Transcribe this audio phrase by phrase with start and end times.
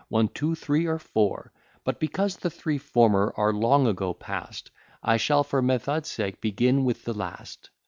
[0.09, 1.51] One, two, three, or four,
[1.83, 4.71] But, because the three former are long ago past,
[5.03, 7.69] I shall, for method sake, begin with the last.